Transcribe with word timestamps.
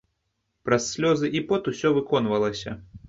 Праз 0.69 0.87
слёзы 0.95 1.31
і 1.41 1.43
пот 1.51 1.69
усё 1.73 1.93
выконвалася. 1.99 2.79